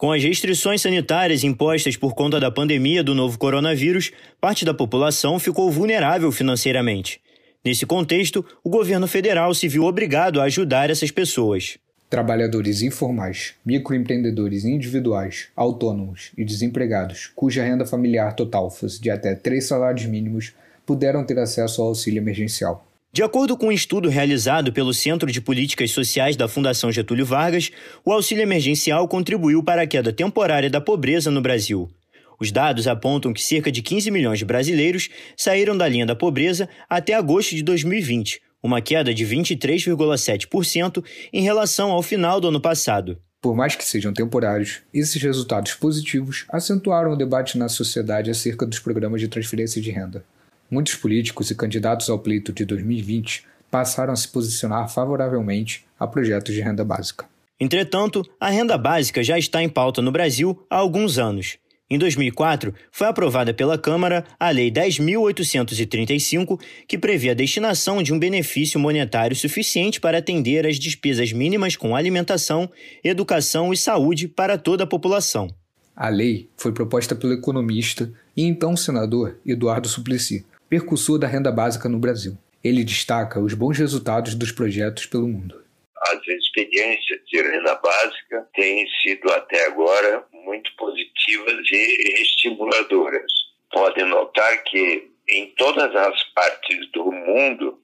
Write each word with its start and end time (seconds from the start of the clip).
Com 0.00 0.12
as 0.12 0.24
restrições 0.24 0.80
sanitárias 0.80 1.44
impostas 1.44 1.94
por 1.94 2.14
conta 2.14 2.40
da 2.40 2.50
pandemia 2.50 3.04
do 3.04 3.14
novo 3.14 3.38
coronavírus, 3.38 4.10
parte 4.40 4.64
da 4.64 4.72
população 4.72 5.38
ficou 5.38 5.70
vulnerável 5.70 6.32
financeiramente. 6.32 7.20
Nesse 7.62 7.84
contexto, 7.84 8.42
o 8.64 8.70
governo 8.70 9.06
federal 9.06 9.52
se 9.52 9.68
viu 9.68 9.84
obrigado 9.84 10.40
a 10.40 10.44
ajudar 10.44 10.88
essas 10.88 11.10
pessoas. 11.10 11.76
Trabalhadores 12.08 12.80
informais, 12.80 13.52
microempreendedores 13.62 14.64
individuais, 14.64 15.48
autônomos 15.54 16.30
e 16.34 16.46
desempregados, 16.46 17.30
cuja 17.36 17.62
renda 17.62 17.84
familiar 17.84 18.34
total 18.34 18.70
fosse 18.70 18.98
de 18.98 19.10
até 19.10 19.34
três 19.34 19.66
salários 19.66 20.06
mínimos, 20.06 20.54
puderam 20.86 21.26
ter 21.26 21.38
acesso 21.38 21.82
ao 21.82 21.88
auxílio 21.88 22.22
emergencial. 22.22 22.89
De 23.12 23.24
acordo 23.24 23.56
com 23.56 23.66
um 23.66 23.72
estudo 23.72 24.08
realizado 24.08 24.72
pelo 24.72 24.94
Centro 24.94 25.32
de 25.32 25.40
Políticas 25.40 25.90
Sociais 25.90 26.36
da 26.36 26.46
Fundação 26.46 26.92
Getúlio 26.92 27.26
Vargas, 27.26 27.72
o 28.04 28.12
auxílio 28.12 28.42
emergencial 28.42 29.08
contribuiu 29.08 29.64
para 29.64 29.82
a 29.82 29.86
queda 29.86 30.12
temporária 30.12 30.70
da 30.70 30.80
pobreza 30.80 31.28
no 31.28 31.42
Brasil. 31.42 31.90
Os 32.38 32.52
dados 32.52 32.86
apontam 32.86 33.32
que 33.32 33.42
cerca 33.42 33.72
de 33.72 33.82
15 33.82 34.12
milhões 34.12 34.38
de 34.38 34.44
brasileiros 34.44 35.08
saíram 35.36 35.76
da 35.76 35.88
linha 35.88 36.06
da 36.06 36.14
pobreza 36.14 36.68
até 36.88 37.12
agosto 37.14 37.56
de 37.56 37.64
2020, 37.64 38.40
uma 38.62 38.80
queda 38.80 39.12
de 39.12 39.26
23,7% 39.26 41.04
em 41.32 41.42
relação 41.42 41.90
ao 41.90 42.04
final 42.04 42.40
do 42.40 42.46
ano 42.46 42.60
passado. 42.60 43.18
Por 43.42 43.56
mais 43.56 43.74
que 43.74 43.84
sejam 43.84 44.12
temporários, 44.12 44.82
esses 44.94 45.20
resultados 45.20 45.74
positivos 45.74 46.44
acentuaram 46.48 47.10
o 47.10 47.16
debate 47.16 47.58
na 47.58 47.68
sociedade 47.68 48.30
acerca 48.30 48.64
dos 48.64 48.78
programas 48.78 49.20
de 49.20 49.26
transferência 49.26 49.82
de 49.82 49.90
renda. 49.90 50.24
Muitos 50.70 50.94
políticos 50.94 51.50
e 51.50 51.54
candidatos 51.54 52.08
ao 52.08 52.18
pleito 52.18 52.52
de 52.52 52.64
2020 52.64 53.44
passaram 53.70 54.12
a 54.12 54.16
se 54.16 54.28
posicionar 54.28 54.88
favoravelmente 54.88 55.84
a 55.98 56.06
projetos 56.06 56.54
de 56.54 56.60
renda 56.60 56.84
básica. 56.84 57.26
Entretanto, 57.58 58.24
a 58.38 58.48
renda 58.48 58.78
básica 58.78 59.22
já 59.22 59.36
está 59.38 59.62
em 59.62 59.68
pauta 59.68 60.00
no 60.00 60.12
Brasil 60.12 60.64
há 60.70 60.76
alguns 60.76 61.18
anos. 61.18 61.58
Em 61.90 61.98
2004, 61.98 62.72
foi 62.92 63.08
aprovada 63.08 63.52
pela 63.52 63.76
Câmara 63.76 64.24
a 64.38 64.48
Lei 64.50 64.70
10.835, 64.70 66.60
que 66.86 66.96
prevê 66.96 67.30
a 67.30 67.34
destinação 67.34 68.00
de 68.00 68.14
um 68.14 68.18
benefício 68.18 68.78
monetário 68.78 69.34
suficiente 69.34 70.00
para 70.00 70.18
atender 70.18 70.68
às 70.68 70.78
despesas 70.78 71.32
mínimas 71.32 71.74
com 71.74 71.96
alimentação, 71.96 72.70
educação 73.02 73.72
e 73.72 73.76
saúde 73.76 74.28
para 74.28 74.56
toda 74.56 74.84
a 74.84 74.86
população. 74.86 75.48
A 75.96 76.08
lei 76.08 76.48
foi 76.56 76.70
proposta 76.70 77.16
pelo 77.16 77.32
economista 77.32 78.10
e 78.36 78.44
então 78.44 78.76
senador 78.76 79.36
Eduardo 79.44 79.88
Suplicy, 79.88 80.46
percussor 80.70 81.18
da 81.18 81.26
renda 81.26 81.50
básica 81.50 81.88
no 81.88 81.98
Brasil. 81.98 82.38
Ele 82.62 82.84
destaca 82.84 83.40
os 83.40 83.54
bons 83.54 83.76
resultados 83.76 84.36
dos 84.36 84.52
projetos 84.52 85.04
pelo 85.04 85.26
mundo. 85.26 85.64
As 86.00 86.26
experiências 86.28 87.20
de 87.26 87.42
renda 87.42 87.74
básica 87.74 88.48
têm 88.54 88.86
sido 89.02 89.30
até 89.32 89.66
agora 89.66 90.24
muito 90.32 90.70
positivas 90.76 91.68
e 91.72 92.22
estimuladoras. 92.22 93.32
Podem 93.72 94.06
notar 94.06 94.62
que 94.62 95.10
em 95.28 95.46
todas 95.56 95.94
as 95.94 96.22
partes 96.32 96.90
do 96.92 97.10
mundo 97.10 97.78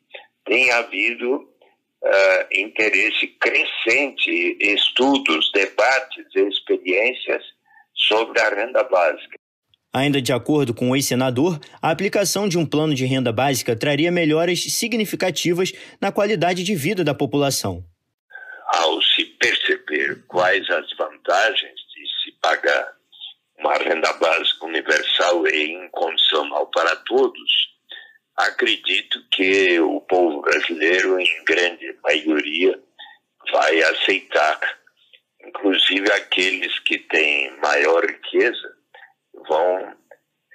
tem 0.44 0.70
havido 0.70 1.34
uh, 1.36 2.46
interesse 2.52 3.26
crescente, 3.40 4.56
estudos, 4.60 5.50
debates 5.52 6.26
e 6.36 6.40
experiências 6.40 7.42
sobre 7.94 8.40
a 8.40 8.48
renda 8.50 8.84
básica. 8.84 9.35
Ainda 9.96 10.20
de 10.20 10.30
acordo 10.30 10.74
com 10.74 10.90
o 10.90 10.94
ex-senador, 10.94 11.58
a 11.80 11.90
aplicação 11.90 12.46
de 12.46 12.58
um 12.58 12.66
plano 12.66 12.94
de 12.94 13.06
renda 13.06 13.32
básica 13.32 13.74
traria 13.74 14.12
melhoras 14.12 14.62
significativas 14.74 15.72
na 15.98 16.12
qualidade 16.12 16.62
de 16.62 16.74
vida 16.74 17.02
da 17.02 17.14
população. 17.14 17.82
Ao 18.74 19.00
se 19.00 19.24
perceber 19.24 20.22
quais 20.26 20.68
as 20.68 20.86
vantagens 20.98 21.80
de 21.94 22.06
se 22.22 22.38
pagar 22.42 22.92
uma 23.58 23.72
renda 23.78 24.12
básica 24.12 24.66
universal 24.66 25.48
e 25.48 25.72
incondicional 25.72 26.66
para 26.66 26.94
todos, 26.96 27.50
acredito 28.36 29.18
que 29.30 29.80
o 29.80 30.02
povo 30.02 30.42
brasileiro, 30.42 31.18
em 31.18 31.44
grande 31.46 31.96
maioria, 32.04 32.78
vai 33.50 33.82
aceitar, 33.82 34.60
inclusive 35.42 36.12
aqueles 36.12 36.78
que 36.80 36.98
têm 36.98 37.58
maior 37.62 38.04
riqueza 38.04 38.75
vão 39.48 39.92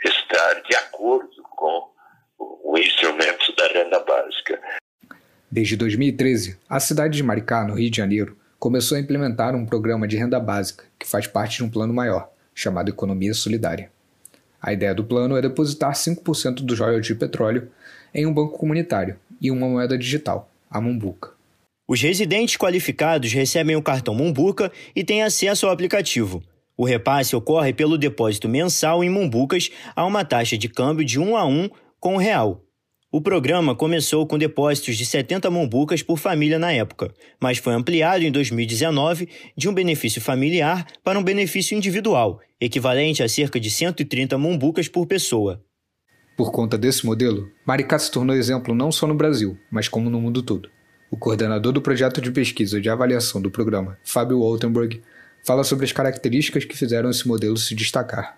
estar 0.06 0.62
de 0.62 0.76
acordo 0.76 1.30
com 1.56 1.92
o 2.38 2.78
instrumento 2.78 3.56
da 3.56 3.68
renda 3.68 4.00
básica. 4.00 4.60
Desde 5.50 5.76
2013, 5.76 6.58
a 6.70 6.80
cidade 6.80 7.18
de 7.18 7.24
Maricá, 7.24 7.66
no 7.66 7.74
Rio 7.74 7.92
de 7.92 7.98
Janeiro, 7.98 8.38
começou 8.58 8.98
a 8.98 9.02
implementar 9.02 9.56
um 9.56 9.66
programa 9.66 10.08
de 10.08 10.16
renda 10.16 10.40
básica 10.40 10.86
que 10.98 11.08
faz 11.08 11.28
parte 11.28 11.58
de 11.58 11.64
um 11.64 11.70
plano 11.70 11.94
maior, 11.94 12.30
chamado 12.54 12.90
Economia 12.90 13.34
Solidária. 13.34 13.92
A 14.62 14.72
ideia 14.72 14.94
do 14.94 15.04
plano 15.04 15.36
é 15.36 15.42
depositar 15.42 15.94
5% 15.94 16.62
dos 16.62 16.80
royalties 16.80 17.08
de 17.08 17.16
petróleo 17.16 17.72
em 18.14 18.26
um 18.26 18.34
banco 18.34 18.58
comunitário 18.58 19.20
e 19.42 19.50
uma 19.50 19.68
moeda 19.68 19.98
digital, 19.98 20.50
a 20.70 20.80
Mumbuca. 20.80 21.32
Os 21.88 22.02
residentes 22.02 22.56
qualificados 22.56 23.34
recebem 23.34 23.76
o 23.76 23.82
cartão 23.82 24.14
Mumbuca 24.14 24.72
e 24.96 25.04
têm 25.04 25.24
acesso 25.24 25.66
ao 25.66 25.74
aplicativo. 25.74 26.42
O 26.82 26.84
repasse 26.84 27.36
ocorre 27.36 27.72
pelo 27.74 27.96
depósito 27.96 28.50
mensal 28.50 29.04
em 29.04 29.10
Mumbucas 29.10 29.70
a 29.96 30.04
uma 30.04 30.26
taxa 30.26 30.58
de 30.58 30.68
câmbio 30.68 31.06
de 31.06 31.20
1 31.20 31.38
a 31.38 31.46
1 31.46 31.70
com 32.00 32.16
o 32.16 32.18
real. 32.18 32.66
O 33.12 33.22
programa 33.22 33.76
começou 33.76 34.26
com 34.26 34.36
depósitos 34.36 34.98
de 34.98 35.06
70 35.06 35.52
mumbucas 35.52 36.02
por 36.02 36.18
família 36.18 36.58
na 36.58 36.72
época, 36.72 37.14
mas 37.40 37.60
foi 37.60 37.76
ampliado 37.76 38.24
em 38.24 38.32
2019 38.32 39.30
de 39.56 39.70
um 39.70 39.74
benefício 39.76 40.20
familiar 40.20 40.88
para 41.04 41.20
um 41.20 41.24
benefício 41.24 41.78
individual, 41.78 42.40
equivalente 42.60 43.22
a 43.22 43.30
cerca 43.30 43.60
de 43.60 43.70
130 43.70 44.36
mumbucas 44.40 44.88
por 44.88 45.06
pessoa. 45.06 45.64
Por 46.36 46.52
conta 46.52 46.80
desse 46.80 47.06
modelo, 47.06 47.48
Maricá 47.64 48.00
se 48.00 48.10
tornou 48.10 48.36
exemplo 48.36 48.74
não 48.74 48.92
só 48.92 49.06
no 49.06 49.14
Brasil, 49.14 49.56
mas 49.70 49.88
como 49.88 50.10
no 50.10 50.20
mundo 50.20 50.42
todo. 50.42 50.68
O 51.12 51.18
coordenador 51.18 51.74
do 51.74 51.82
projeto 51.82 52.20
de 52.20 52.32
pesquisa 52.32 52.82
de 52.82 52.90
avaliação 52.90 53.40
do 53.40 53.52
programa, 53.52 54.00
Fábio 54.04 54.40
Waltenberg, 54.40 55.00
fala 55.44 55.64
sobre 55.64 55.86
as 55.86 55.92
características 55.92 56.66
que 56.66 56.78
fizeram 56.78 57.10
esse 57.10 57.28
modelo 57.28 57.58
se 57.58 57.76
destacar. 57.76 58.38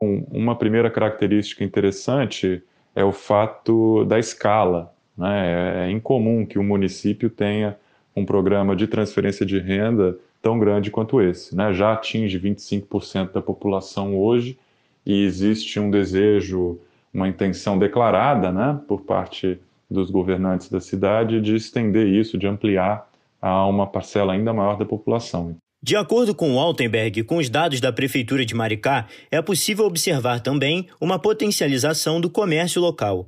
Uma 0.00 0.56
primeira 0.56 0.90
característica 0.90 1.62
interessante 1.62 2.62
é 2.94 3.04
o 3.04 3.12
fato 3.12 4.04
da 4.04 4.18
escala. 4.18 4.92
Né? 5.16 5.86
É 5.86 5.90
incomum 5.90 6.44
que 6.44 6.58
um 6.58 6.64
município 6.64 7.30
tenha 7.30 7.76
um 8.14 8.24
programa 8.24 8.74
de 8.74 8.86
transferência 8.86 9.46
de 9.46 9.58
renda 9.58 10.18
tão 10.40 10.58
grande 10.58 10.90
quanto 10.90 11.20
esse. 11.20 11.54
Né? 11.54 11.72
Já 11.72 11.92
atinge 11.92 12.38
25% 12.38 13.32
da 13.32 13.40
população 13.40 14.16
hoje 14.16 14.58
e 15.06 15.24
existe 15.24 15.78
um 15.78 15.90
desejo, 15.90 16.78
uma 17.14 17.28
intenção 17.28 17.78
declarada 17.78 18.50
né, 18.50 18.78
por 18.86 19.02
parte 19.02 19.58
dos 19.90 20.10
governantes 20.10 20.68
da 20.68 20.80
cidade 20.80 21.40
de 21.40 21.54
estender 21.54 22.06
isso, 22.06 22.38
de 22.38 22.46
ampliar 22.46 23.08
a 23.40 23.66
uma 23.66 23.86
parcela 23.86 24.32
ainda 24.32 24.52
maior 24.52 24.76
da 24.76 24.84
população. 24.84 25.56
De 25.84 25.96
acordo 25.96 26.32
com 26.32 26.60
Altenberg 26.60 27.24
com 27.24 27.38
os 27.38 27.50
dados 27.50 27.80
da 27.80 27.92
Prefeitura 27.92 28.46
de 28.46 28.54
Maricá, 28.54 29.08
é 29.32 29.42
possível 29.42 29.84
observar 29.84 30.38
também 30.38 30.86
uma 31.00 31.18
potencialização 31.18 32.20
do 32.20 32.30
comércio 32.30 32.80
local. 32.80 33.26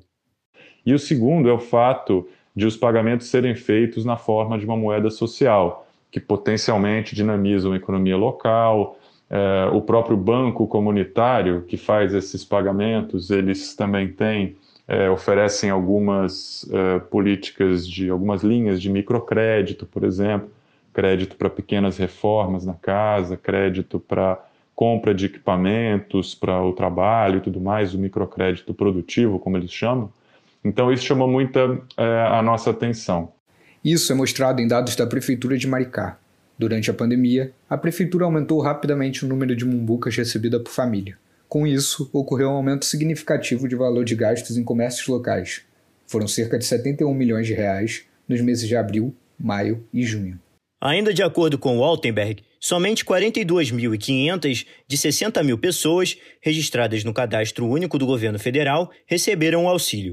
E 0.86 0.94
o 0.94 0.98
segundo 0.98 1.48
é 1.48 1.52
o 1.52 1.58
fato 1.58 2.28
de 2.54 2.64
os 2.64 2.76
pagamentos 2.76 3.26
serem 3.26 3.56
feitos 3.56 4.04
na 4.04 4.16
forma 4.16 4.56
de 4.56 4.64
uma 4.64 4.76
moeda 4.76 5.10
social, 5.10 5.84
que 6.12 6.20
potencialmente 6.20 7.16
dinamizam 7.16 7.72
a 7.72 7.76
economia 7.76 8.16
local. 8.16 9.00
É, 9.28 9.68
o 9.72 9.80
próprio 9.80 10.16
banco 10.16 10.64
comunitário 10.68 11.62
que 11.62 11.76
faz 11.76 12.14
esses 12.14 12.44
pagamentos, 12.44 13.32
eles 13.32 13.74
também 13.74 14.06
têm, 14.06 14.54
é, 14.86 15.10
oferecem 15.10 15.70
algumas 15.70 16.70
é, 16.70 17.00
políticas 17.00 17.88
de 17.88 18.10
algumas 18.10 18.44
linhas 18.44 18.80
de 18.80 18.88
microcrédito, 18.88 19.86
por 19.86 20.04
exemplo, 20.04 20.48
crédito 20.94 21.36
para 21.36 21.50
pequenas 21.50 21.98
reformas 21.98 22.64
na 22.64 22.74
casa, 22.74 23.36
crédito 23.36 23.98
para 24.00 24.42
compra 24.74 25.14
de 25.14 25.26
equipamentos 25.26 26.34
para 26.34 26.60
o 26.62 26.72
trabalho 26.72 27.38
e 27.38 27.40
tudo 27.40 27.60
mais, 27.60 27.94
o 27.94 27.98
microcrédito 27.98 28.74
produtivo, 28.74 29.38
como 29.38 29.56
eles 29.56 29.72
chamam. 29.72 30.10
Então, 30.64 30.92
isso 30.92 31.04
chamou 31.04 31.28
muita 31.28 31.78
é, 31.96 32.26
a 32.26 32.42
nossa 32.42 32.70
atenção. 32.70 33.32
Isso 33.84 34.10
é 34.10 34.14
mostrado 34.14 34.60
em 34.60 34.66
dados 34.66 34.96
da 34.96 35.06
Prefeitura 35.06 35.58
de 35.58 35.68
Maricá. 35.68 36.18
Durante 36.58 36.90
a 36.90 36.94
pandemia, 36.94 37.52
a 37.68 37.76
Prefeitura 37.76 38.24
aumentou 38.24 38.60
rapidamente 38.60 39.24
o 39.24 39.28
número 39.28 39.54
de 39.54 39.64
mumbucas 39.64 40.16
recebida 40.16 40.58
por 40.58 40.70
família. 40.70 41.18
Com 41.48 41.66
isso, 41.66 42.08
ocorreu 42.12 42.48
um 42.48 42.54
aumento 42.54 42.84
significativo 42.84 43.68
de 43.68 43.76
valor 43.76 44.04
de 44.04 44.14
gastos 44.14 44.56
em 44.56 44.64
comércios 44.64 45.06
locais. 45.06 45.62
Foram 46.06 46.26
cerca 46.26 46.58
de 46.58 46.64
71 46.64 47.12
milhões 47.12 47.46
de 47.46 47.52
reais 47.52 48.04
nos 48.26 48.40
meses 48.40 48.66
de 48.66 48.76
abril, 48.76 49.14
maio 49.38 49.84
e 49.92 50.02
junho. 50.02 50.40
Ainda 50.84 51.14
de 51.14 51.22
acordo 51.22 51.56
com 51.56 51.78
Waltenberg, 51.78 52.42
somente 52.60 53.06
42.500 53.06 54.66
de 54.86 54.98
60 54.98 55.42
mil 55.42 55.56
pessoas 55.56 56.18
registradas 56.42 57.02
no 57.02 57.14
Cadastro 57.14 57.66
Único 57.66 57.96
do 57.96 58.04
Governo 58.04 58.38
Federal 58.38 58.90
receberam 59.06 59.64
o 59.64 59.68
auxílio. 59.68 60.12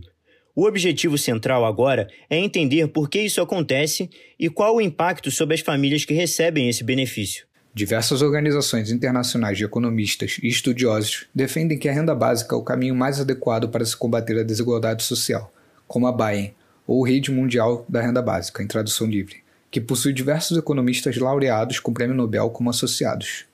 O 0.56 0.66
objetivo 0.66 1.18
central 1.18 1.66
agora 1.66 2.08
é 2.30 2.38
entender 2.38 2.88
por 2.88 3.10
que 3.10 3.20
isso 3.20 3.42
acontece 3.42 4.10
e 4.40 4.50
qual 4.50 4.78
o 4.78 4.82
impacto 4.82 5.30
sobre 5.30 5.56
as 5.56 5.60
famílias 5.60 6.06
que 6.06 6.14
recebem 6.14 6.70
esse 6.70 6.86
benefício. 6.86 7.46
Diversas 7.74 8.22
organizações 8.22 8.92
internacionais 8.92 9.58
de 9.58 9.66
economistas 9.66 10.40
e 10.42 10.48
estudiosos 10.48 11.28
defendem 11.36 11.78
que 11.78 11.90
a 11.90 11.94
renda 11.94 12.16
básica 12.16 12.56
é 12.56 12.58
o 12.58 12.64
caminho 12.64 12.96
mais 12.96 13.20
adequado 13.20 13.68
para 13.68 13.84
se 13.84 13.98
combater 13.98 14.40
a 14.40 14.44
desigualdade 14.44 15.04
social, 15.04 15.54
como 15.86 16.08
a 16.08 16.14
BAEN, 16.14 16.54
ou 16.88 17.04
Rede 17.04 17.30
Mundial 17.30 17.86
da 17.90 18.02
Renda 18.02 18.22
Básica, 18.22 18.64
em 18.64 18.68
tradução 18.68 19.06
livre, 19.06 19.44
que 19.72 19.80
possui 19.80 20.12
diversos 20.12 20.58
economistas 20.58 21.18
laureados 21.18 21.80
com 21.80 21.94
prêmio 21.94 22.16
Nobel 22.16 22.50
como 22.50 22.70
associados. 22.70 23.46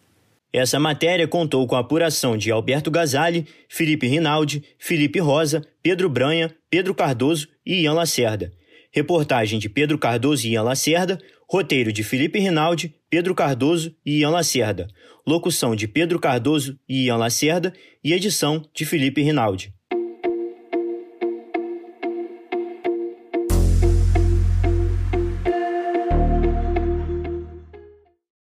Essa 0.52 0.80
matéria 0.80 1.28
contou 1.28 1.68
com 1.68 1.76
a 1.76 1.80
apuração 1.80 2.36
de 2.36 2.50
Alberto 2.50 2.90
Gazali, 2.90 3.46
Felipe 3.70 4.08
Rinaldi, 4.08 4.64
Felipe 4.80 5.20
Rosa, 5.20 5.62
Pedro 5.84 6.10
Branha, 6.10 6.56
Pedro 6.70 6.96
Cardoso 6.96 7.48
e 7.66 7.84
Ian 7.84 7.94
Lacerda. 7.94 8.52
Reportagem 8.92 9.60
de 9.60 9.70
Pedro 9.70 10.00
Cardoso 10.00 10.48
e 10.48 10.54
Ian 10.54 10.64
Lacerda, 10.64 11.20
roteiro 11.48 11.94
de 11.94 12.04
Felipe 12.04 12.40
Rinaldi, 12.40 12.96
Pedro 13.10 13.36
Cardoso 13.36 13.94
e 14.06 14.22
Ian 14.22 14.32
Lacerda, 14.32 14.88
locução 15.26 15.76
de 15.76 15.88
Pedro 15.88 16.18
Cardoso 16.20 16.80
e 16.90 17.06
Ian 17.06 17.18
Lacerda 17.18 17.74
e 18.04 18.14
edição 18.14 18.66
de 18.74 18.86
Felipe 18.86 19.22
Rinaldi. 19.22 19.77